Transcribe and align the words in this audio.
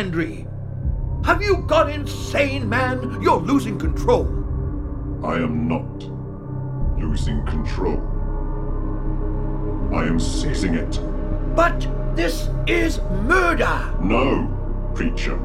Henry? 0.00 0.46
Have 1.26 1.42
you 1.42 1.58
gone 1.58 1.90
insane, 1.90 2.66
man? 2.66 3.20
You're 3.20 3.36
losing 3.36 3.78
control. 3.78 4.24
I 5.22 5.34
am 5.34 5.68
not 5.68 6.04
losing 6.98 7.44
control. 7.44 8.00
I 9.94 10.06
am 10.06 10.18
seizing 10.18 10.72
it. 10.72 10.98
But 11.54 11.86
this 12.16 12.48
is 12.66 13.02
murder! 13.28 13.94
No, 14.00 14.48
preacher. 14.94 15.38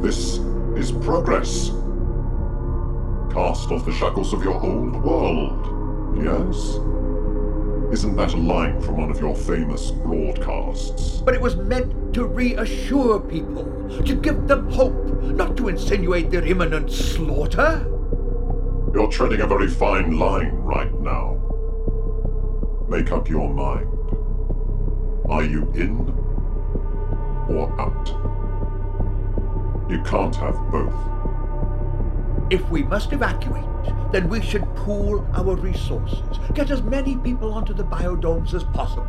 This 0.00 0.38
is 0.76 0.92
progress. 0.92 1.70
Cast 3.34 3.72
off 3.72 3.84
the 3.84 3.96
shackles 3.98 4.32
of 4.32 4.44
your 4.44 4.62
old 4.62 4.94
world. 5.02 6.22
Yes? 6.22 6.78
Isn't 7.90 8.14
that 8.14 8.34
a 8.34 8.36
line 8.36 8.80
from 8.80 8.98
one 8.98 9.10
of 9.10 9.18
your 9.18 9.34
famous 9.34 9.90
broadcasts? 9.90 11.20
But 11.22 11.34
it 11.34 11.40
was 11.40 11.56
meant 11.56 11.97
to 12.12 12.26
reassure 12.26 13.20
people, 13.20 13.64
to 14.04 14.14
give 14.14 14.46
them 14.46 14.70
hope, 14.70 15.22
not 15.22 15.56
to 15.56 15.68
insinuate 15.68 16.30
their 16.30 16.44
imminent 16.44 16.90
slaughter. 16.90 17.86
You're 18.94 19.10
treading 19.10 19.42
a 19.42 19.46
very 19.46 19.68
fine 19.68 20.18
line 20.18 20.52
right 20.52 20.92
now. 21.00 21.36
Make 22.88 23.12
up 23.12 23.28
your 23.28 23.52
mind. 23.52 23.86
Are 25.28 25.44
you 25.44 25.70
in 25.74 26.08
or 27.50 27.70
out? 27.78 28.08
You 29.90 30.02
can't 30.02 30.34
have 30.36 30.56
both. 30.70 30.94
If 32.50 32.68
we 32.70 32.82
must 32.82 33.12
evacuate, 33.12 33.64
then 34.10 34.28
we 34.30 34.40
should 34.40 34.64
pool 34.74 35.26
our 35.34 35.54
resources, 35.54 36.38
get 36.54 36.70
as 36.70 36.82
many 36.82 37.16
people 37.16 37.52
onto 37.52 37.74
the 37.74 37.84
biodomes 37.84 38.54
as 38.54 38.64
possible. 38.64 39.06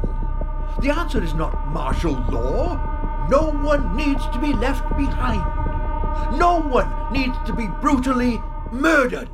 The 0.82 0.90
answer 0.90 1.24
is 1.24 1.34
not 1.34 1.68
martial 1.68 2.14
law. 2.30 2.99
No 3.30 3.52
one 3.52 3.96
needs 3.96 4.26
to 4.30 4.40
be 4.40 4.54
left 4.54 4.98
behind. 4.98 6.40
No 6.40 6.60
one 6.60 7.14
needs 7.14 7.38
to 7.46 7.54
be 7.54 7.68
brutally 7.80 8.42
murdered. 8.72 9.30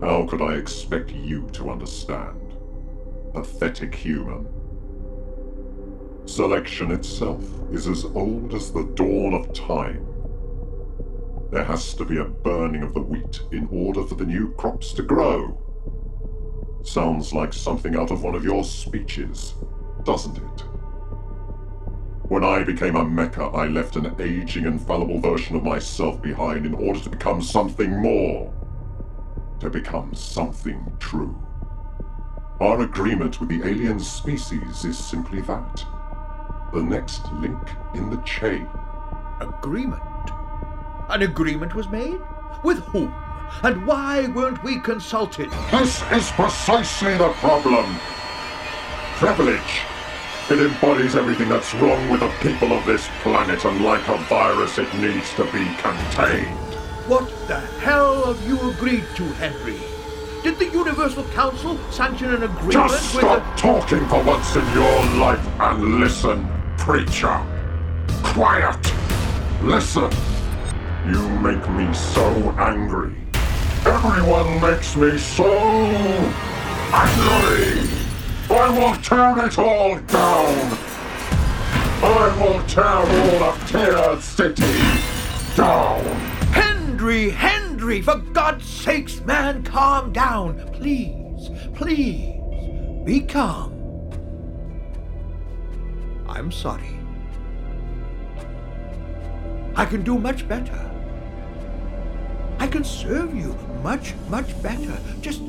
How 0.00 0.26
could 0.28 0.40
I 0.40 0.54
expect 0.54 1.10
you 1.10 1.48
to 1.54 1.70
understand? 1.70 2.54
Pathetic 3.34 3.96
human. 3.96 4.46
Selection 6.26 6.92
itself 6.92 7.42
is 7.72 7.88
as 7.88 8.04
old 8.04 8.54
as 8.54 8.70
the 8.70 8.84
dawn 8.94 9.34
of 9.34 9.52
time. 9.52 10.06
There 11.50 11.64
has 11.64 11.94
to 11.94 12.04
be 12.04 12.18
a 12.18 12.24
burning 12.24 12.84
of 12.84 12.94
the 12.94 13.02
wheat 13.02 13.40
in 13.50 13.68
order 13.72 14.04
for 14.04 14.14
the 14.14 14.26
new 14.26 14.52
crops 14.54 14.92
to 14.92 15.02
grow. 15.02 15.58
Sounds 16.84 17.32
like 17.32 17.52
something 17.52 17.96
out 17.96 18.12
of 18.12 18.22
one 18.22 18.36
of 18.36 18.44
your 18.44 18.62
speeches, 18.62 19.54
doesn't 20.04 20.36
it? 20.36 20.64
When 22.28 22.42
I 22.42 22.64
became 22.64 22.96
a 22.96 23.04
mecha, 23.04 23.54
I 23.56 23.68
left 23.68 23.94
an 23.94 24.16
aging 24.18 24.66
and 24.66 24.80
fallible 24.80 25.20
version 25.20 25.54
of 25.54 25.62
myself 25.62 26.20
behind 26.20 26.66
in 26.66 26.74
order 26.74 26.98
to 26.98 27.10
become 27.10 27.40
something 27.40 28.02
more. 28.02 28.52
To 29.60 29.70
become 29.70 30.12
something 30.12 30.92
true. 30.98 31.40
Our 32.60 32.82
agreement 32.82 33.38
with 33.38 33.48
the 33.48 33.64
alien 33.64 34.00
species 34.00 34.84
is 34.84 34.98
simply 34.98 35.40
that. 35.42 35.86
The 36.74 36.82
next 36.82 37.32
link 37.34 37.62
in 37.94 38.10
the 38.10 38.20
chain. 38.22 38.66
Agreement? 39.40 40.02
An 41.08 41.22
agreement 41.22 41.76
was 41.76 41.88
made? 41.88 42.18
With 42.64 42.78
whom? 42.78 43.14
And 43.62 43.86
why 43.86 44.26
weren't 44.26 44.64
we 44.64 44.80
consulted? 44.80 45.48
This 45.70 46.02
is 46.10 46.32
precisely 46.32 47.16
the 47.16 47.28
problem. 47.34 48.00
Privilege. 49.14 49.86
It 50.48 50.60
embodies 50.60 51.16
everything 51.16 51.48
that's 51.48 51.74
wrong 51.74 52.08
with 52.08 52.20
the 52.20 52.28
people 52.40 52.72
of 52.72 52.86
this 52.86 53.08
planet, 53.22 53.64
and 53.64 53.84
like 53.84 54.06
a 54.06 54.16
virus, 54.28 54.78
it 54.78 54.92
needs 54.94 55.34
to 55.34 55.44
be 55.46 55.64
contained. 55.74 56.56
What 57.08 57.28
the 57.48 57.58
hell 57.58 58.32
have 58.32 58.46
you 58.46 58.70
agreed 58.70 59.04
to, 59.16 59.24
Henry? 59.34 59.76
Did 60.44 60.60
the 60.60 60.68
Universal 60.68 61.24
Council 61.30 61.76
sanction 61.90 62.32
an 62.32 62.44
agreement 62.44 62.72
Just 62.72 63.16
with 63.16 63.24
stop 63.24 63.56
talking 63.56 64.06
for 64.06 64.22
once 64.22 64.54
in 64.54 64.64
your 64.72 65.04
life 65.16 65.44
and 65.58 65.98
listen, 65.98 66.48
preacher. 66.78 67.44
Quiet. 68.22 68.92
Listen. 69.62 70.12
You 71.06 71.28
make 71.40 71.68
me 71.70 71.92
so 71.92 72.24
angry. 72.56 73.16
Everyone 73.84 74.60
makes 74.60 74.94
me 74.94 75.18
so 75.18 75.52
angry. 76.92 77.95
I 78.58 78.70
will 78.70 78.96
tear 79.02 79.46
it 79.46 79.58
all 79.58 79.98
down. 79.98 80.78
I 82.02 82.36
will 82.40 82.62
tear 82.66 82.84
all 82.84 83.44
of 83.44 83.70
Tier 83.70 84.20
City 84.20 84.62
down. 85.54 86.02
Henry, 86.52 87.28
Henry, 87.30 88.00
for 88.00 88.16
God's 88.16 88.64
sakes, 88.64 89.20
man, 89.20 89.62
calm 89.62 90.12
down. 90.12 90.58
Please, 90.72 91.50
please, 91.74 92.40
be 93.04 93.20
calm. 93.20 93.72
I'm 96.26 96.50
sorry. 96.50 96.98
I 99.74 99.84
can 99.84 100.02
do 100.02 100.18
much 100.18 100.48
better. 100.48 100.90
I 102.58 102.66
can 102.66 102.84
serve 102.84 103.34
you 103.34 103.54
much, 103.82 104.14
much 104.30 104.60
better. 104.62 104.98
Just, 105.20 105.42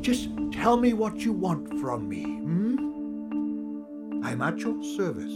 just 0.00 0.30
tell 0.52 0.78
me 0.78 0.94
what 0.94 1.18
you 1.18 1.32
want 1.32 1.68
from 1.80 2.08
me, 2.08 2.22
hmm? 2.22 2.76
I'm 4.24 4.40
at 4.40 4.58
your 4.58 4.82
service. 4.82 5.32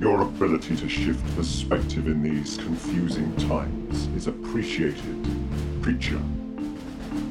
Your 0.00 0.20
ability 0.20 0.76
to 0.76 0.88
shift 0.88 1.24
perspective 1.34 2.06
in 2.06 2.22
these 2.22 2.58
confusing 2.58 3.34
times 3.48 4.06
is 4.08 4.26
appreciated, 4.26 5.26
preacher. 5.80 6.20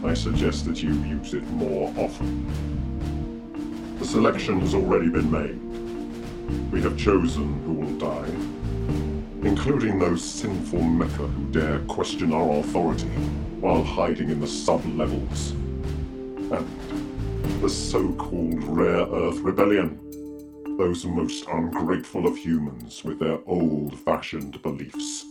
I 0.04 0.16
suggest 0.16 0.66
that 0.66 0.82
you 0.82 0.92
use 1.04 1.36
it 1.36 1.48
more 1.52 1.94
often. 1.96 2.48
The 4.00 4.06
selection 4.06 4.60
has 4.62 4.74
already 4.74 5.10
been 5.10 5.30
made. 5.30 5.62
We 6.72 6.82
have 6.82 6.98
chosen 6.98 7.62
who 7.64 7.74
will 7.74 7.98
die, 8.00 8.32
including 9.46 10.00
those 10.00 10.24
sinful 10.24 10.80
mecha 10.80 11.28
who 11.34 11.46
dare 11.52 11.80
question 11.82 12.34
our 12.34 12.60
authority 12.60 13.10
while 13.60 13.84
hiding 13.84 14.30
in 14.30 14.40
the 14.40 14.48
sub-levels. 14.48 15.52
And 15.52 16.68
the 17.62 17.70
so-called 17.70 18.64
Rare 18.64 19.06
Earth 19.06 19.40
Rebellion, 19.40 20.00
those 20.78 21.06
most 21.06 21.46
ungrateful 21.48 22.26
of 22.26 22.38
humans 22.38 23.04
with 23.04 23.20
their 23.20 23.40
old-fashioned 23.46 24.62
beliefs. 24.62 25.26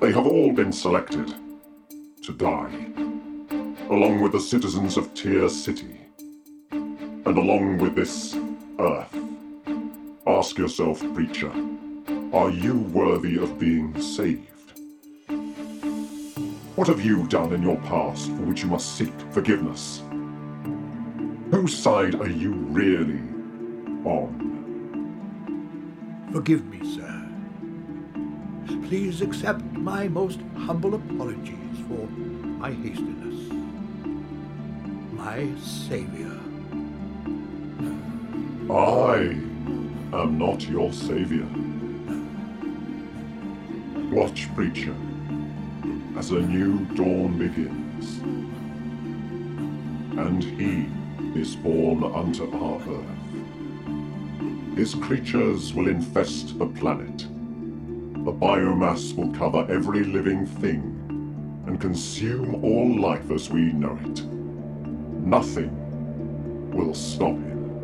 They 0.00 0.12
have 0.12 0.26
all 0.26 0.52
been 0.52 0.72
selected 0.72 1.34
to 2.22 2.32
die. 2.32 2.92
along 3.90 4.20
with 4.20 4.32
the 4.32 4.40
citizens 4.40 4.96
of 4.96 5.12
Tier 5.14 5.48
City, 5.48 6.00
and 6.70 7.26
along 7.26 7.78
with 7.78 7.94
this 7.94 8.34
Earth. 8.78 9.14
Ask 10.26 10.56
yourself, 10.56 11.00
preacher, 11.14 11.52
are 12.34 12.50
you 12.50 12.76
worthy 12.92 13.38
of 13.38 13.60
being 13.60 13.98
saved? 14.02 14.50
What 16.74 16.88
have 16.88 17.04
you 17.04 17.28
done 17.28 17.52
in 17.52 17.62
your 17.62 17.76
past 17.82 18.26
for 18.26 18.42
which 18.42 18.62
you 18.62 18.68
must 18.68 18.96
seek 18.96 19.12
forgiveness? 19.30 20.02
Whose 21.52 21.78
side 21.78 22.16
are 22.16 22.28
you 22.28 22.50
really 22.52 23.20
on? 24.04 24.40
Forgive 26.32 26.64
me, 26.66 26.80
sir. 26.96 27.22
Please 28.88 29.20
accept 29.22 29.62
my 29.70 30.08
most 30.08 30.40
humble 30.56 30.96
apologies 30.96 31.78
for 31.86 32.08
my 32.58 32.72
hastiness. 32.72 33.52
My 35.12 35.48
savior. 35.60 36.32
I 38.72 39.38
am 40.12 40.36
not 40.36 40.68
your 40.68 40.92
savior. 40.92 41.46
Watch, 44.14 44.48
preacher, 44.54 44.94
as 46.16 46.30
a 46.30 46.40
new 46.40 46.84
dawn 46.94 47.36
begins. 47.36 48.20
And 50.16 50.44
he 50.44 50.86
is 51.36 51.56
born 51.56 52.04
unto 52.04 52.48
our 52.56 52.80
earth. 52.80 54.76
His 54.76 54.94
creatures 54.94 55.74
will 55.74 55.88
infest 55.88 56.56
the 56.60 56.66
planet. 56.66 57.26
The 58.24 58.30
biomass 58.30 59.16
will 59.16 59.32
cover 59.34 59.66
every 59.68 60.04
living 60.04 60.46
thing 60.46 61.64
and 61.66 61.80
consume 61.80 62.64
all 62.64 62.96
life 63.00 63.32
as 63.32 63.50
we 63.50 63.72
know 63.72 63.98
it. 64.04 64.24
Nothing 65.26 66.70
will 66.70 66.94
stop 66.94 67.34
him. 67.34 67.82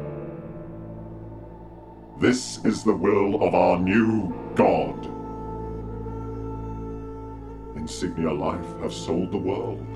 This 2.20 2.64
is 2.64 2.84
the 2.84 2.94
will 2.94 3.42
of 3.42 3.52
our 3.56 3.80
new 3.80 4.32
God. 4.54 5.09
Insignia 7.80 8.30
Life 8.30 8.78
have 8.82 8.92
sold 8.92 9.32
the 9.32 9.38
world. 9.38 9.86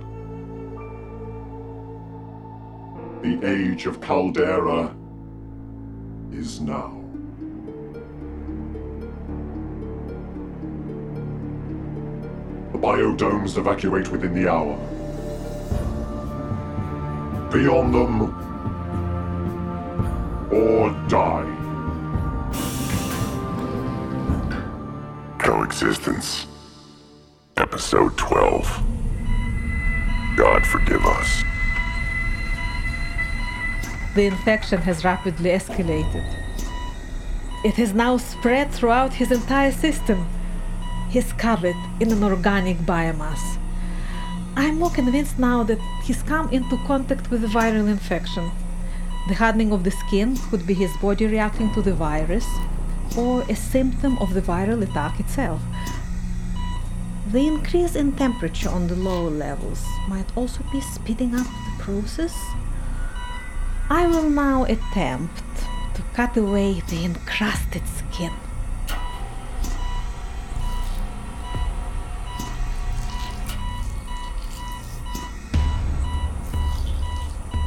The 3.22 3.46
age 3.46 3.84
of 3.84 4.00
Caldera 4.00 4.96
is 6.32 6.62
now. 6.62 6.98
The 12.72 12.78
biodomes 12.78 13.58
evacuate 13.58 14.08
within 14.08 14.34
the 14.34 14.50
hour. 14.50 14.78
Be 17.52 17.68
on 17.68 17.92
them 17.92 18.22
or 20.50 20.90
die. 21.08 21.50
Coexistence. 25.38 26.46
Episode 27.56 28.18
12. 28.18 28.82
God 30.36 30.66
forgive 30.66 31.06
us. 31.06 31.44
The 34.16 34.26
infection 34.26 34.78
has 34.82 35.04
rapidly 35.04 35.50
escalated. 35.50 36.24
It 37.64 37.74
has 37.74 37.94
now 37.94 38.16
spread 38.16 38.72
throughout 38.72 39.14
his 39.14 39.30
entire 39.30 39.70
system. 39.70 40.26
He's 41.10 41.32
covered 41.34 41.76
in 42.00 42.10
an 42.10 42.24
organic 42.24 42.78
biomass. 42.78 43.56
I'm 44.56 44.80
more 44.80 44.90
convinced 44.90 45.38
now 45.38 45.62
that 45.62 45.78
he's 46.02 46.24
come 46.24 46.48
into 46.50 46.76
contact 46.88 47.30
with 47.30 47.44
a 47.44 47.48
viral 47.48 47.88
infection. 47.88 48.50
The 49.28 49.34
hardening 49.34 49.72
of 49.72 49.84
the 49.84 49.92
skin 49.92 50.36
could 50.50 50.66
be 50.66 50.74
his 50.74 50.96
body 50.96 51.26
reacting 51.26 51.72
to 51.74 51.82
the 51.82 51.94
virus 51.94 52.46
or 53.16 53.42
a 53.42 53.54
symptom 53.54 54.18
of 54.18 54.34
the 54.34 54.42
viral 54.42 54.82
attack 54.82 55.20
itself. 55.20 55.62
The 57.34 57.48
increase 57.48 57.96
in 57.96 58.12
temperature 58.12 58.68
on 58.68 58.86
the 58.86 58.94
lower 58.94 59.28
levels 59.28 59.84
might 60.06 60.26
also 60.36 60.60
be 60.70 60.80
speeding 60.80 61.34
up 61.34 61.48
the 61.48 61.82
process. 61.82 62.32
I 63.90 64.06
will 64.06 64.30
now 64.30 64.62
attempt 64.66 65.42
to 65.94 66.02
cut 66.12 66.36
away 66.36 66.80
the 66.88 67.04
encrusted 67.04 67.82
skin. 67.88 68.30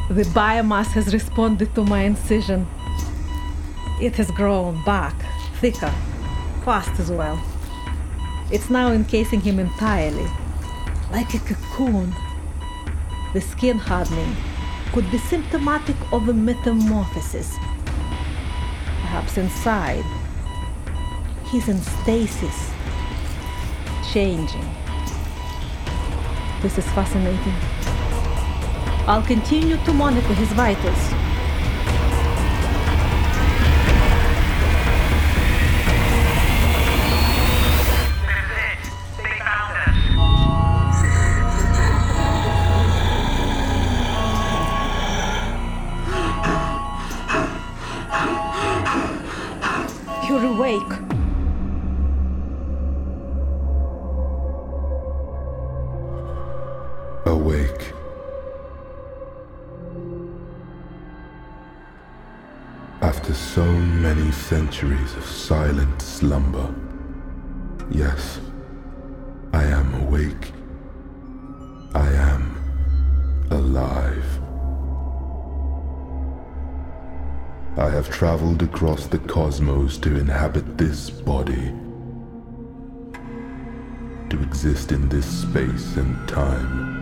The 0.10 0.24
biomass 0.31 0.94
has 0.94 1.13
responded 1.13 1.75
to 1.75 1.84
my 1.84 2.04
incision. 2.04 2.68
It 4.02 4.16
has 4.16 4.31
grown 4.31 4.81
back, 4.86 5.16
thicker, 5.60 5.94
fast 6.63 6.98
as 7.02 7.12
well. 7.12 7.38
It's 8.50 8.70
now 8.70 8.94
encasing 8.94 9.42
him 9.42 9.60
entirely, 9.60 10.26
like 11.12 11.34
a 11.34 11.40
cocoon. 11.40 12.16
The 13.34 13.42
skin 13.42 13.78
hardening 13.78 14.36
could 14.94 15.12
be 15.12 15.18
symptomatic 15.18 15.98
of 16.14 16.30
a 16.30 16.34
metamorphosis. 16.34 17.58
Perhaps 19.02 19.38
inside, 19.38 20.06
he's 21.48 21.68
in 21.68 21.78
stasis, 21.82 22.72
changing. 24.14 24.66
This 26.62 26.78
is 26.78 26.86
fascinating. 26.92 27.54
I'll 29.08 29.24
continue 29.24 29.76
to 29.76 29.94
monitor 29.94 30.34
his 30.34 30.52
vitals. 30.54 31.17
Centuries 64.77 65.15
of 65.15 65.25
silent 65.25 66.00
slumber, 66.00 66.75
yes, 67.89 68.39
I 69.51 69.63
am 69.63 69.91
awake. 70.03 70.51
I 71.96 72.07
am 72.13 72.43
alive. 73.50 74.39
I 77.75 77.89
have 77.89 78.07
traveled 78.12 78.62
across 78.62 79.07
the 79.07 79.17
cosmos 79.17 79.98
to 79.98 80.15
inhabit 80.15 80.77
this 80.77 81.10
body, 81.10 81.74
to 84.29 84.39
exist 84.43 84.91
in 84.91 85.10
this 85.10 85.25
space 85.25 85.96
and 85.96 86.29
time, 86.29 86.98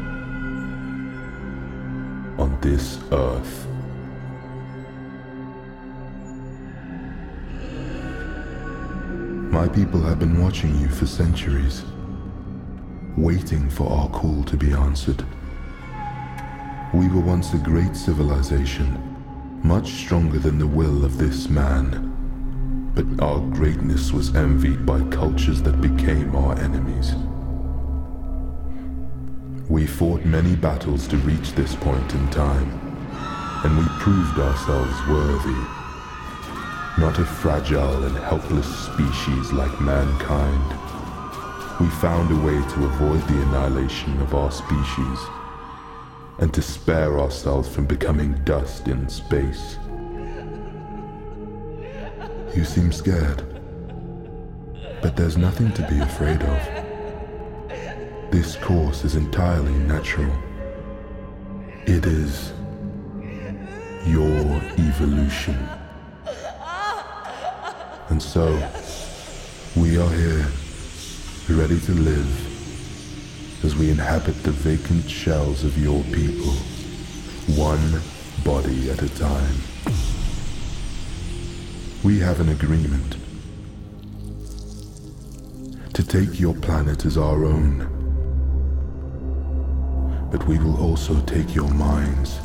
on 2.39 2.57
this 2.61 2.99
earth. 3.11 3.74
My 9.55 9.69
people 9.69 10.01
have 10.01 10.19
been 10.19 10.43
watching 10.43 10.77
you 10.81 10.89
for 10.89 11.05
centuries, 11.05 11.85
waiting 13.15 13.69
for 13.69 13.89
our 13.89 14.09
call 14.09 14.43
to 14.43 14.57
be 14.57 14.73
answered. 14.73 15.23
We 16.93 17.07
were 17.07 17.21
once 17.21 17.53
a 17.53 17.57
great 17.59 17.95
civilization, 17.95 19.01
much 19.63 19.93
stronger 19.93 20.39
than 20.39 20.59
the 20.59 20.67
will 20.67 21.05
of 21.05 21.17
this 21.17 21.47
man. 21.47 22.91
But 22.95 23.23
our 23.23 23.39
greatness 23.39 24.11
was 24.11 24.35
envied 24.35 24.85
by 24.85 24.99
cultures 25.03 25.61
that 25.61 25.79
became 25.79 26.35
our 26.35 26.59
enemies. 26.59 27.15
We 29.69 29.87
fought 29.87 30.25
many 30.25 30.57
battles 30.57 31.07
to 31.07 31.17
reach 31.19 31.53
this 31.53 31.75
point 31.75 32.13
in 32.13 32.29
time, 32.29 32.69
and 33.63 33.77
we 33.77 33.85
proved 33.99 34.37
ourselves 34.37 35.07
worthy. 35.07 35.84
Not 36.97 37.19
a 37.19 37.25
fragile 37.25 38.05
and 38.05 38.17
helpless 38.17 38.67
species 38.85 39.51
like 39.51 39.81
mankind. 39.81 40.79
We 41.81 41.89
found 41.89 42.31
a 42.31 42.45
way 42.45 42.53
to 42.53 42.85
avoid 42.85 43.21
the 43.27 43.41
annihilation 43.41 44.21
of 44.21 44.33
our 44.33 44.49
species 44.49 45.19
and 46.39 46.53
to 46.53 46.61
spare 46.61 47.19
ourselves 47.19 47.67
from 47.67 47.85
becoming 47.85 48.33
dust 48.45 48.87
in 48.87 49.09
space. 49.09 49.77
You 52.55 52.63
seem 52.63 52.93
scared, 52.93 53.43
but 55.01 55.17
there's 55.17 55.35
nothing 55.35 55.73
to 55.73 55.85
be 55.89 55.99
afraid 55.99 56.41
of. 56.41 56.85
This 58.31 58.55
course 58.55 59.03
is 59.03 59.15
entirely 59.15 59.73
natural. 59.73 60.33
It 61.85 62.05
is 62.05 62.53
your 64.05 64.61
evolution. 64.77 65.57
And 68.09 68.21
so, 68.21 68.53
we 69.75 69.97
are 69.97 70.09
here, 70.09 70.45
ready 71.49 71.79
to 71.79 71.91
live 71.91 73.65
as 73.65 73.75
we 73.75 73.89
inhabit 73.89 74.43
the 74.43 74.51
vacant 74.51 75.09
shells 75.09 75.63
of 75.63 75.75
your 75.75 76.03
people, 76.05 76.51
one 77.55 77.99
body 78.43 78.91
at 78.91 79.01
a 79.01 79.09
time. 79.17 79.55
We 82.03 82.19
have 82.19 82.39
an 82.41 82.49
agreement 82.49 83.17
to 85.95 86.05
take 86.05 86.39
your 86.39 86.53
planet 86.53 87.05
as 87.05 87.17
our 87.17 87.43
own. 87.43 87.89
But 90.31 90.45
we 90.45 90.59
will 90.59 90.79
also 90.79 91.19
take 91.21 91.55
your 91.55 91.71
minds, 91.71 92.39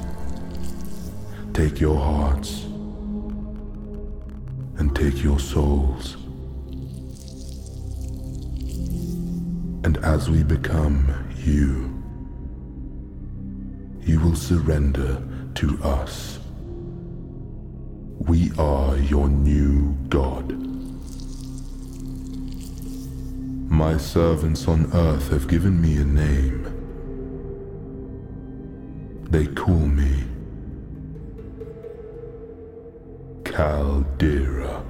take 1.53 1.81
your 1.81 1.99
hearts, 1.99 2.70
take 5.01 5.25
your 5.25 5.41
souls. 5.41 6.17
And 9.83 9.97
as 10.03 10.29
we 10.29 10.43
become 10.43 11.15
you, 11.39 11.89
you 14.03 14.21
will 14.21 14.37
surrender 14.37 15.23
to 15.55 15.83
us. 15.83 16.39
We 18.19 18.53
are 18.59 18.95
your 18.99 19.31
new 19.31 19.97
God. 20.11 20.53
My 23.71 23.97
servants 23.97 24.69
on 24.69 24.93
earth 24.93 25.31
have 25.31 25.49
given 25.49 25.81
me 25.81 25.97
a 25.97 26.05
name. 26.05 26.61
They 29.31 29.47
call 29.47 29.79
me 29.79 30.25
Caldera. 33.45 34.90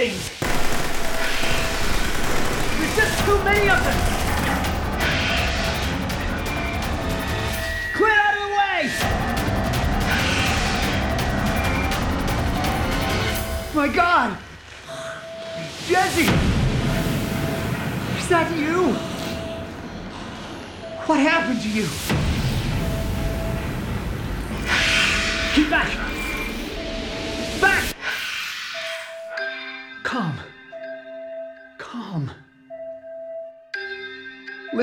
Are 0.00 0.39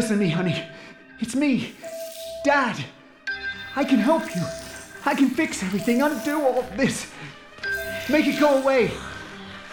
Listen 0.07 0.19
to 0.19 0.25
me, 0.25 0.31
honey. 0.31 0.63
It's 1.19 1.35
me, 1.35 1.75
Dad. 2.45 2.77
I 3.75 3.83
can 3.83 3.99
help 3.99 4.23
you. 4.33 4.41
I 5.05 5.13
can 5.13 5.29
fix 5.29 5.61
everything, 5.61 6.01
undo 6.01 6.41
all 6.41 6.59
of 6.59 6.77
this. 6.77 7.11
Make 8.09 8.25
it 8.25 8.39
go 8.39 8.61
away. 8.61 8.89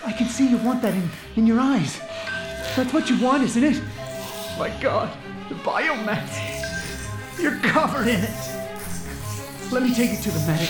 I 0.04 0.10
can 0.10 0.26
see 0.26 0.48
you 0.48 0.56
want 0.56 0.82
that 0.82 0.92
in, 0.92 1.08
in 1.36 1.46
your 1.46 1.60
eyes. 1.60 2.00
That's 2.74 2.92
what 2.92 3.08
you 3.08 3.16
want, 3.20 3.44
isn't 3.44 3.62
it? 3.62 3.80
My 4.58 4.76
god, 4.80 5.16
the 5.48 5.54
biomass. 5.54 7.40
You're 7.40 7.60
covered 7.60 8.08
in 8.08 8.18
it. 8.18 9.70
Let 9.70 9.84
me 9.84 9.94
take 9.94 10.10
you 10.10 10.20
to 10.20 10.30
the 10.32 10.44
medic. 10.48 10.68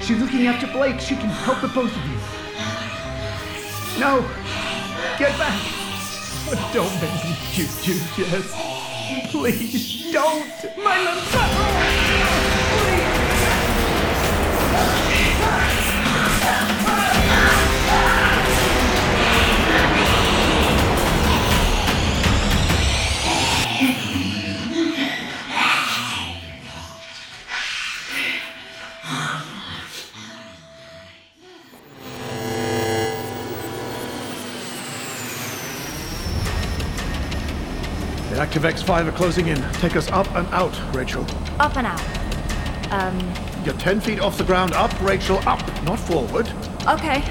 She's 0.00 0.18
looking 0.18 0.46
after 0.46 0.66
Blake. 0.68 0.98
She 0.98 1.14
can 1.14 1.28
help 1.28 1.60
the 1.60 1.68
both 1.68 1.94
of 1.94 2.06
you. 2.06 4.00
No! 4.00 4.22
Get 5.18 5.36
back! 5.36 5.60
But 6.48 6.72
don't 6.72 6.94
make 7.02 7.22
me 7.22 7.34
shoot 7.52 7.86
you, 7.86 8.00
Jess. 8.16 8.73
Please, 9.30 10.12
don't! 10.12 10.76
My 10.82 10.98
little 10.98 11.93
The 38.34 38.40
ActiveX 38.40 38.82
5 38.82 39.06
are 39.06 39.12
closing 39.12 39.46
in. 39.46 39.62
Take 39.74 39.94
us 39.94 40.10
up 40.10 40.26
and 40.34 40.48
out, 40.48 40.76
Rachel. 40.92 41.24
Up 41.60 41.76
and 41.76 41.86
out. 41.86 42.02
Um, 42.90 43.16
You're 43.64 43.76
10 43.76 44.00
feet 44.00 44.18
off 44.18 44.36
the 44.36 44.42
ground. 44.42 44.72
Up, 44.72 44.90
Rachel. 45.00 45.38
Up, 45.46 45.60
not 45.84 46.00
forward. 46.00 46.48
okay. 46.88 47.22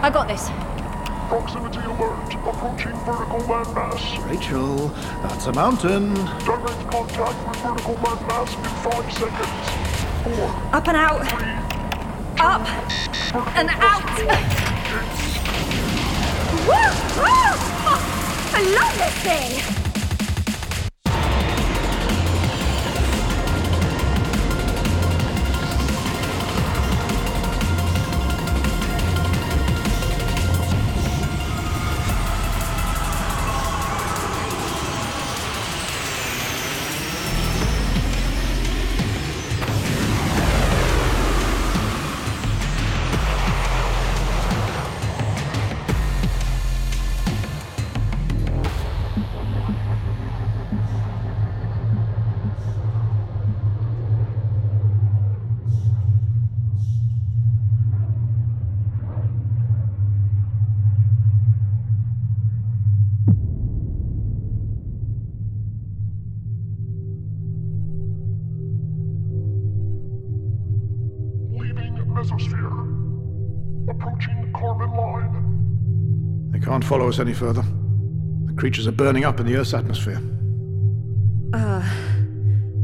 I 0.00 0.10
got 0.10 0.26
this. 0.26 0.48
Proximity 1.28 1.80
alert. 1.80 2.32
Approaching 2.32 2.92
vertical 3.04 3.40
landmass. 3.40 4.26
Rachel, 4.26 4.88
that's 5.22 5.48
a 5.48 5.52
mountain. 5.52 6.14
Direct 6.14 6.90
contact 6.90 7.46
with 7.46 7.56
vertical 7.58 7.94
landmass 7.96 8.56
in 8.56 8.64
five 8.80 9.12
seconds. 9.12 9.68
Four. 10.24 10.48
Up 10.72 10.88
and 10.88 10.96
out. 10.96 11.30
Up 12.40 12.66
and 13.54 13.68
out. 13.68 14.02
Woo! 16.66 17.22
Woo! 17.22 17.93
I 18.56 18.62
love 18.62 18.96
this 18.98 19.14
thing. 19.24 19.83
Can't 76.84 77.00
follow 77.00 77.08
us 77.08 77.18
any 77.18 77.32
further. 77.32 77.62
The 78.46 78.52
creatures 78.58 78.86
are 78.86 78.92
burning 78.92 79.24
up 79.24 79.40
in 79.40 79.46
the 79.46 79.56
Earth's 79.56 79.72
atmosphere. 79.72 80.20
Uh, 81.54 81.82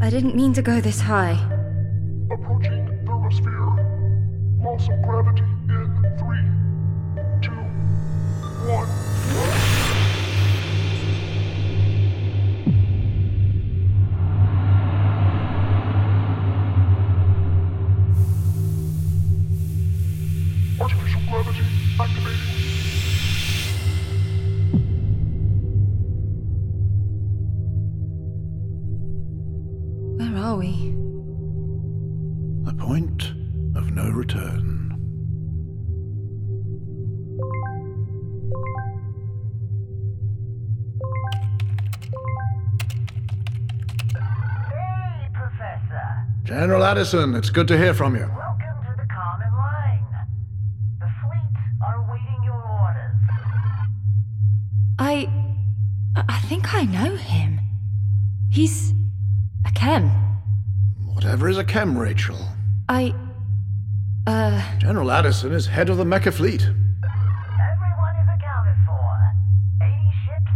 I 0.00 0.08
didn't 0.08 0.34
mean 0.34 0.54
to 0.54 0.62
go 0.62 0.80
this 0.80 1.00
high. 1.00 1.36
Approaching 2.32 2.86
thermosphere. 3.04 4.64
Loss 4.64 4.88
of 4.88 5.02
gravity 5.02 5.42
in 5.68 5.86
three, 6.18 6.46
two, 7.42 7.64
General 47.00 47.12
Addison, 47.16 47.34
it's 47.34 47.48
good 47.48 47.66
to 47.68 47.78
hear 47.78 47.94
from 47.94 48.14
you. 48.14 48.28
Welcome 48.36 48.84
to 48.84 48.94
the 48.94 49.08
Common 49.08 49.50
Line. 49.54 50.04
The 51.00 51.08
fleet 51.22 51.56
are 51.82 51.96
awaiting 52.04 52.44
your 52.44 52.62
orders. 52.62 53.16
I. 54.98 55.30
I 56.28 56.38
think 56.40 56.74
I 56.74 56.82
know 56.82 57.16
him. 57.16 57.58
He's. 58.50 58.92
a 59.66 59.70
chem. 59.72 60.10
Whatever 61.14 61.48
is 61.48 61.56
a 61.56 61.64
chem, 61.64 61.96
Rachel? 61.96 62.36
I. 62.90 63.14
Uh. 64.26 64.62
General 64.76 65.10
Addison 65.10 65.52
is 65.52 65.68
head 65.68 65.88
of 65.88 65.96
the 65.96 66.04
Mecha 66.04 66.30
fleet. 66.34 66.60
Everyone 66.60 68.14
is 68.20 68.28
accounted 68.28 68.76
for. 68.84 69.32
80 69.82 69.94
ships, 70.26 70.52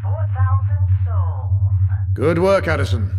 4,000 0.00 0.76
souls. 1.04 1.72
Good 2.14 2.38
work, 2.38 2.68
Addison. 2.68 3.18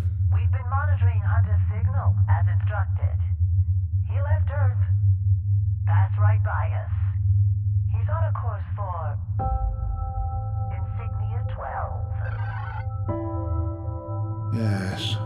Yes. 14.54 15.16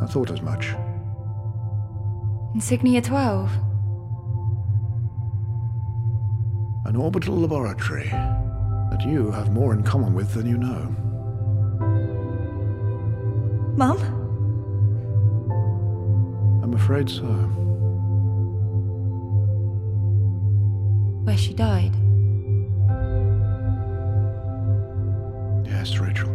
I 0.00 0.06
thought 0.06 0.30
as 0.30 0.42
much. 0.42 0.74
Insignia 2.54 3.00
12. 3.00 3.50
An 6.86 6.96
orbital 6.96 7.36
laboratory 7.36 8.08
that 8.08 9.02
you 9.06 9.30
have 9.30 9.52
more 9.52 9.72
in 9.72 9.82
common 9.82 10.14
with 10.14 10.34
than 10.34 10.46
you 10.46 10.56
know. 10.58 10.96
Mum? 13.76 13.98
I'm 16.62 16.74
afraid 16.74 17.08
so. 17.08 17.24
Where 21.24 21.36
she 21.36 21.54
died. 21.54 21.94
Yes, 25.66 25.98
Rachel. 25.98 26.29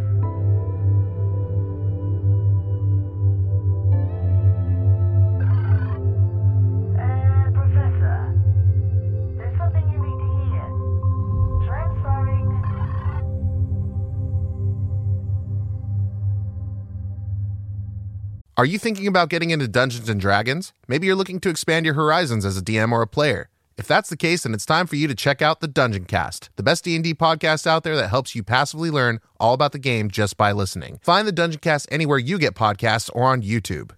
Are 18.58 18.64
you 18.64 18.80
thinking 18.80 19.06
about 19.06 19.28
getting 19.28 19.50
into 19.52 19.68
Dungeons 19.68 20.08
and 20.08 20.18
Dragons? 20.20 20.72
Maybe 20.88 21.06
you're 21.06 21.16
looking 21.18 21.42
to 21.42 21.50
expand 21.50 21.86
your 21.86 21.96
horizons 21.96 22.46
as 22.46 22.58
a 22.58 22.62
DM 22.62 22.94
or 22.94 23.02
a 23.02 23.08
player. 23.08 23.50
If 23.78 23.86
that's 23.86 24.08
the 24.08 24.16
case, 24.16 24.44
then 24.44 24.54
it's 24.54 24.66
time 24.66 24.88
for 24.88 24.96
you 24.96 25.10
to 25.10 25.14
check 25.14 25.42
out 25.42 25.60
the 25.60 25.68
Dungeon 25.68 26.06
Cast, 26.06 26.50
the 26.56 26.64
best 26.64 26.86
D&D 26.86 27.16
podcast 27.16 27.68
out 27.68 27.84
there 27.84 27.98
that 27.98 28.08
helps 28.08 28.34
you 28.34 28.44
passively 28.44 28.90
learn 28.90 29.20
all 29.42 29.54
about 29.54 29.74
the 29.74 29.78
game 29.78 30.10
just 30.10 30.38
by 30.38 30.54
listening. 30.54 31.00
Find 31.04 31.28
the 31.28 31.34
Dungeon 31.34 31.60
Cast 31.60 31.90
anywhere 31.92 32.18
you 32.18 32.40
get 32.40 32.56
podcasts 32.56 33.10
or 33.14 33.24
on 33.24 33.42
YouTube. 33.42 33.92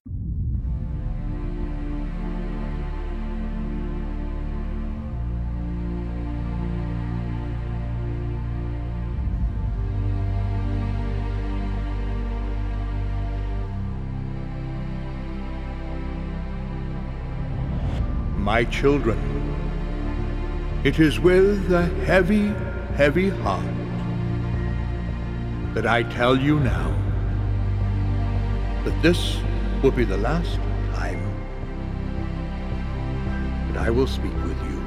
My 18.48 18.64
children, 18.64 19.20
it 20.86 21.00
is 21.02 21.20
with 21.20 21.70
a 21.74 21.86
heavy, 22.06 22.54
heavy 22.96 23.28
heart 23.28 23.66
that 25.74 25.86
I 25.86 26.04
tell 26.04 26.38
you 26.38 26.58
now 26.62 26.96
that 28.86 29.02
this 29.02 29.38
will 29.84 29.92
be 29.92 30.06
the 30.06 30.16
last 30.16 30.56
time 30.96 31.22
that 33.68 33.82
I 33.86 33.90
will 33.90 34.08
speak 34.08 34.34
with 34.46 34.62
you. 34.70 34.80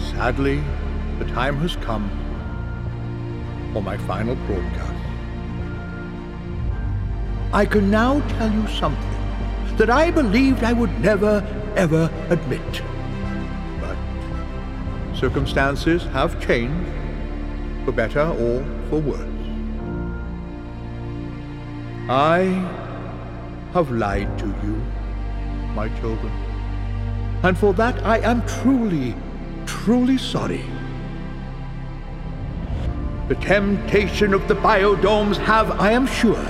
Sadly, 0.00 0.64
the 1.20 1.26
time 1.26 1.58
has 1.58 1.76
come 1.76 2.10
for 3.72 3.82
my 3.82 3.96
final 3.98 4.34
broadcast. 4.34 5.04
I 7.52 7.64
can 7.66 7.88
now 7.88 8.20
tell 8.30 8.50
you 8.52 8.66
something 8.66 9.17
that 9.78 9.90
I 9.90 10.10
believed 10.10 10.64
I 10.64 10.72
would 10.72 11.00
never, 11.00 11.42
ever 11.76 12.10
admit. 12.30 12.82
But 13.80 13.96
circumstances 15.16 16.02
have 16.06 16.40
changed, 16.44 16.90
for 17.84 17.92
better 17.92 18.22
or 18.22 18.64
for 18.90 18.98
worse. 19.00 19.24
I 22.10 22.40
have 23.72 23.90
lied 23.92 24.36
to 24.40 24.46
you, 24.64 24.82
my 25.74 25.88
children, 26.00 26.32
and 27.44 27.56
for 27.56 27.72
that 27.74 28.04
I 28.04 28.18
am 28.18 28.44
truly, 28.46 29.14
truly 29.66 30.18
sorry. 30.18 30.64
The 33.28 33.36
temptation 33.36 34.34
of 34.34 34.48
the 34.48 34.54
biodomes 34.54 35.36
have, 35.36 35.80
I 35.80 35.92
am 35.92 36.06
sure, 36.06 36.44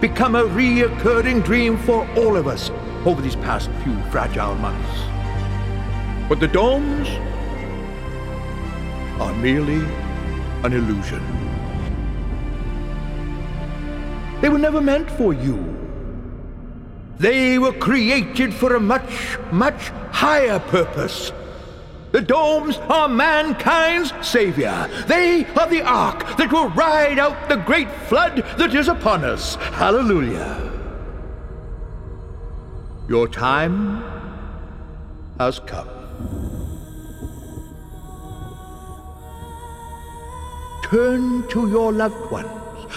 become 0.00 0.34
a 0.34 0.44
reoccurring 0.44 1.44
dream 1.44 1.78
for 1.78 2.06
all 2.16 2.36
of 2.36 2.46
us 2.46 2.70
over 3.04 3.22
these 3.22 3.36
past 3.36 3.70
few 3.82 4.00
fragile 4.10 4.54
months. 4.56 5.00
But 6.28 6.40
the 6.40 6.48
domes 6.48 7.08
are 9.20 9.32
merely 9.34 9.84
an 10.64 10.72
illusion. 10.72 11.22
They 14.40 14.48
were 14.48 14.58
never 14.58 14.80
meant 14.80 15.10
for 15.10 15.32
you. 15.32 15.76
They 17.18 17.58
were 17.58 17.72
created 17.72 18.52
for 18.52 18.76
a 18.76 18.80
much, 18.80 19.38
much 19.50 19.88
higher 20.12 20.58
purpose. 20.58 21.32
The 22.16 22.22
domes 22.22 22.78
are 22.88 23.10
mankind's 23.10 24.10
savior. 24.26 24.88
They 25.06 25.44
are 25.54 25.68
the 25.68 25.82
ark 25.82 26.38
that 26.38 26.50
will 26.50 26.70
ride 26.70 27.18
out 27.18 27.50
the 27.50 27.56
great 27.56 27.90
flood 28.08 28.38
that 28.56 28.74
is 28.74 28.88
upon 28.88 29.22
us. 29.22 29.56
Hallelujah. 29.56 30.72
Your 33.06 33.28
time 33.28 34.02
has 35.38 35.58
come. 35.58 35.90
Turn 40.84 41.46
to 41.48 41.68
your 41.68 41.92
loved 41.92 42.30
ones, 42.30 42.48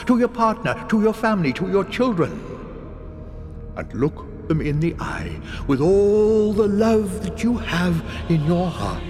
to 0.05 0.17
your 0.17 0.29
partner, 0.29 0.82
to 0.88 1.01
your 1.01 1.13
family, 1.13 1.51
to 1.51 1.67
your 1.67 1.84
children, 1.84 2.39
and 3.75 3.93
look 3.93 4.29
them 4.49 4.59
in 4.59 4.81
the 4.81 4.93
eye 4.99 5.39
with 5.67 5.79
all 5.79 6.51
the 6.51 6.67
love 6.67 7.23
that 7.23 7.41
you 7.41 7.55
have 7.55 8.03
in 8.27 8.43
your 8.45 8.67
heart, 8.67 9.01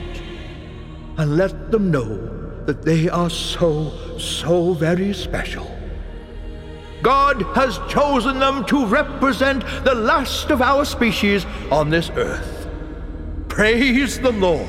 and 1.17 1.35
let 1.35 1.71
them 1.71 1.89
know 1.89 2.63
that 2.65 2.83
they 2.83 3.09
are 3.09 3.29
so, 3.29 4.17
so 4.19 4.73
very 4.73 5.11
special. 5.13 5.75
God 7.01 7.41
has 7.55 7.79
chosen 7.87 8.39
them 8.39 8.65
to 8.65 8.85
represent 8.85 9.63
the 9.85 9.95
last 9.95 10.51
of 10.51 10.61
our 10.61 10.83
species 10.85 11.45
on 11.71 11.89
this 11.89 12.11
earth. 12.11 12.67
Praise 13.47 14.19
the 14.19 14.33
Lord. 14.33 14.67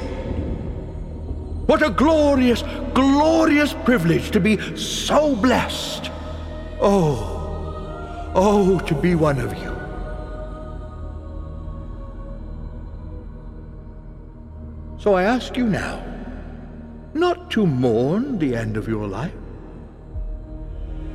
What 1.69 1.83
a 1.83 1.91
glorious, 1.91 2.63
glorious 2.95 3.75
privilege 3.85 4.31
to 4.31 4.41
be 4.41 4.77
so 4.77 5.35
blessed. 5.35 6.11
Oh, 6.81 8.33
oh, 8.35 8.79
to 8.87 8.95
be 8.95 9.17
one 9.17 9.41
of 9.41 9.53
you. 9.59 9.80
So 15.01 15.15
I 15.15 15.23
ask 15.23 15.57
you 15.57 15.65
now, 15.65 16.05
not 17.15 17.51
to 17.53 17.67
mourn 17.67 18.39
the 18.39 18.55
end 18.55 18.77
of 18.77 18.87
your 18.87 19.07
life, 19.07 19.33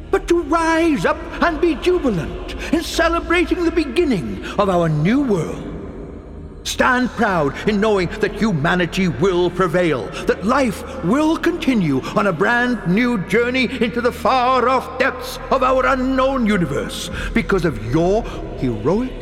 but 0.09 0.27
to 0.27 0.41
rise 0.41 1.05
up 1.05 1.19
and 1.43 1.61
be 1.61 1.75
jubilant 1.75 2.55
in 2.73 2.81
celebrating 2.81 3.63
the 3.63 3.69
beginning 3.69 4.43
of 4.57 4.69
our 4.69 4.89
new 4.89 5.21
world. 5.21 5.71
Stand 6.63 7.11
proud 7.11 7.53
in 7.69 7.79
knowing 7.79 8.07
that 8.21 8.33
humanity 8.33 9.07
will 9.07 9.51
prevail, 9.51 10.07
that 10.25 10.43
life 10.43 10.81
will 11.03 11.37
continue 11.37 12.01
on 12.17 12.25
a 12.25 12.33
brand 12.33 12.87
new 12.87 13.19
journey 13.27 13.65
into 13.83 14.01
the 14.01 14.11
far 14.11 14.67
off 14.67 14.97
depths 14.97 15.37
of 15.51 15.61
our 15.61 15.85
unknown 15.85 16.47
universe 16.47 17.11
because 17.35 17.65
of 17.65 17.93
your 17.93 18.23
heroic 18.57 19.13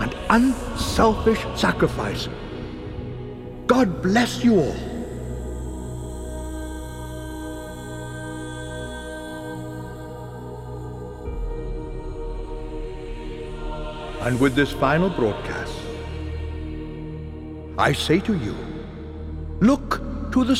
and 0.00 0.16
unselfish 0.30 1.44
sacrifice. 1.54 2.30
God 3.66 4.00
bless 4.00 4.44
you 4.44 4.60
all. 4.60 4.76
And 14.26 14.40
with 14.40 14.54
this 14.54 14.72
final 14.72 15.08
broadcast, 15.08 15.72
I 17.78 17.92
say 17.92 18.18
to 18.20 18.36
you, 18.36 18.56
look 19.60 20.00
to 20.32 20.44
the 20.44 20.56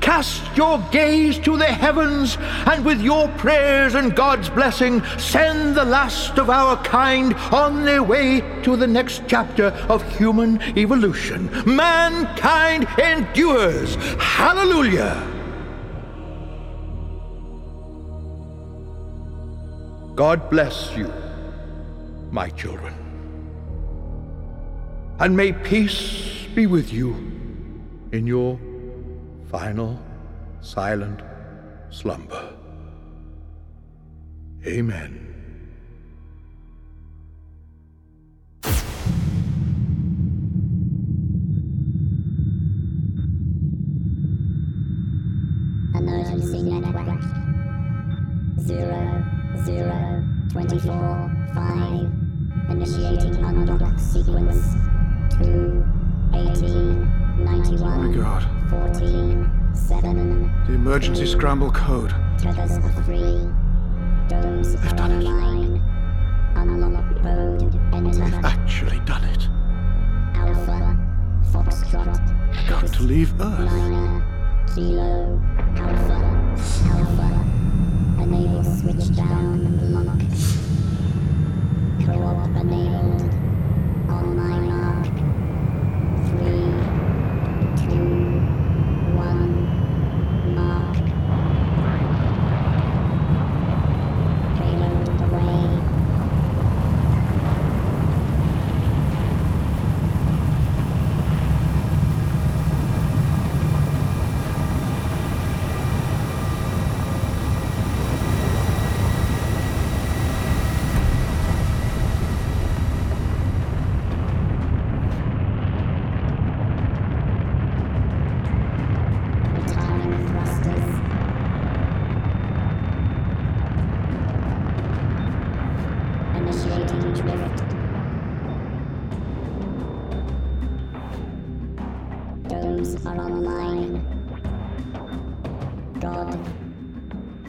cast 0.00 0.42
your 0.56 0.78
gaze 0.90 1.38
to 1.40 1.56
the 1.58 1.66
heavens, 1.66 2.38
and 2.66 2.84
with 2.84 3.00
your 3.00 3.28
prayers 3.36 3.94
and 3.94 4.16
God's 4.16 4.48
blessing, 4.48 5.02
send 5.18 5.74
the 5.74 5.84
last 5.84 6.38
of 6.38 6.48
our 6.48 6.82
kind 6.84 7.34
on 7.52 7.84
their 7.84 8.02
way 8.02 8.40
to 8.62 8.76
the 8.76 8.86
next 8.86 9.22
chapter 9.26 9.66
of 9.88 10.02
human 10.16 10.62
evolution. 10.78 11.50
Mankind 11.66 12.86
endures. 12.98 13.96
Hallelujah. 14.18 15.26
God 20.14 20.50
bless 20.50 20.96
you, 20.96 21.12
my 22.32 22.48
children. 22.50 22.94
And 25.20 25.36
may 25.36 25.52
peace 25.52 26.46
be 26.54 26.66
with 26.66 26.92
you 26.92 27.14
in 28.12 28.26
your 28.26 28.58
final 29.50 29.98
silent 30.60 31.22
slumber. 31.90 32.52
Amen. 34.66 35.24
Emergency 45.94 46.62
network. 46.62 47.22
Zero, 48.60 49.24
zero, 49.64 50.24
twenty-four, 50.52 51.30
five. 51.54 52.06
Initiating 52.68 53.36
undock 53.36 53.98
sequence. 53.98 54.74
Two, 55.30 55.84
eighteen, 56.34 57.10
ninety-one. 57.38 57.92
Oh 57.92 58.02
my 58.02 58.14
God. 58.14 58.42
Fourteen, 58.70 59.50
seven. 59.74 60.52
The 60.66 60.74
emergency 60.74 61.26
scramble 61.26 61.70
code. 61.70 62.14
Tethers 62.38 62.78
are 62.78 63.02
free. 63.04 63.48
Domes 64.28 64.74
They've 64.76 64.96
done 64.96 65.12
it. 65.12 65.26
Unlock. 66.56 67.04
Enter. 67.94 68.24
They've 68.24 68.44
actually 68.44 69.00
done 69.00 69.24
it. 69.24 69.48
Alpha. 70.34 70.96
Foxtrot. 71.50 72.68
Got 72.68 72.86
to 72.92 73.02
leave 73.02 73.32
Earth. 73.40 73.72
Niner. 73.72 74.22
Kilo. 74.74 75.40
Alpha. 75.76 76.18
Alpha. 76.92 77.28
Enable 78.22 78.64
switch 78.64 79.16
down 79.16 79.60
and 79.66 79.94
lock. 79.94 80.20
Co-op 82.06 82.56
enabled. 82.56 83.37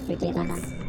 Forgive 0.09 0.37
us. 0.37 0.88